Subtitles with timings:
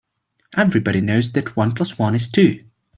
[0.57, 2.63] Everybody knows that one plus one is two.